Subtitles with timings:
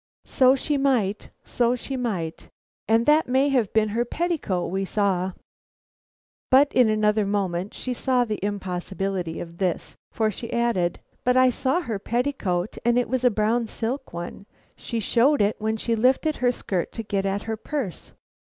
[0.25, 2.49] "So she might, so she might,
[2.87, 5.33] and that may have been her petticoat we saw."
[6.49, 11.51] But in another moment she saw the impossibility of this, for she added: "But I
[11.51, 14.47] saw her petticoat, and it was a brown silk one.
[14.75, 18.13] She showed it when she lifted her skirt to get at her purse.